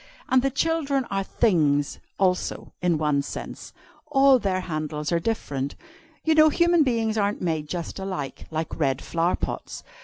And 0.29 0.41
the 0.41 0.49
children 0.49 1.05
are 1.11 1.23
'things,' 1.23 1.99
also, 2.17 2.73
in 2.81 2.97
one 2.97 3.21
sense. 3.21 3.71
All 4.07 4.39
their 4.39 4.61
handles 4.61 5.11
are 5.11 5.19
different. 5.19 5.75
You 6.25 6.33
know 6.33 6.49
human 6.49 6.81
beings 6.81 7.19
aren't 7.19 7.39
made 7.39 7.67
just 7.69 7.99
alike, 7.99 8.47
like 8.49 8.79
red 8.79 8.99
flower 9.03 9.35
pots. 9.35 9.83